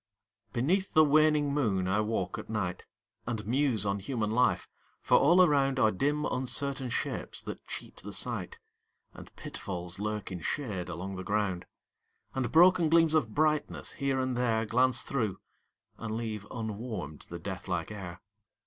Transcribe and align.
Beneath 0.51 0.95
the 0.95 1.03
waning 1.05 1.53
moon 1.53 1.87
I 1.87 2.01
walk 2.01 2.39
at 2.39 2.49
night, 2.49 2.85
And 3.27 3.45
muse 3.45 3.85
on 3.85 3.99
human 3.99 4.31
life 4.31 4.67
for 4.99 5.19
all 5.19 5.43
around 5.43 5.79
Are 5.79 5.91
dim 5.91 6.25
uncertain 6.25 6.89
shapes 6.89 7.39
that 7.43 7.67
cheat 7.67 7.97
the 7.97 8.11
sight, 8.11 8.57
And 9.13 9.31
pitfalls 9.35 9.99
lurk 9.99 10.31
in 10.31 10.39
shade 10.41 10.89
along 10.89 11.17
the 11.17 11.23
ground, 11.23 11.67
And 12.33 12.51
broken 12.51 12.89
gleams 12.89 13.13
of 13.13 13.35
brightness, 13.35 13.91
here 13.91 14.19
and 14.19 14.35
there, 14.35 14.65
Glance 14.65 15.03
through, 15.03 15.37
and 15.99 16.17
leave 16.17 16.47
unwarmed 16.49 17.27
the 17.29 17.37
death 17.37 17.67
like 17.67 17.91
air. 17.91 18.21